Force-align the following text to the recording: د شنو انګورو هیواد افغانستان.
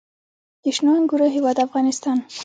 د 0.63 0.65
شنو 0.75 0.91
انګورو 0.99 1.27
هیواد 1.35 1.57
افغانستان. 1.67 2.17